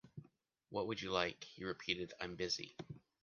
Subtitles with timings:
[0.69, 1.43] What would you like?
[1.43, 2.75] he repeated; I am busy.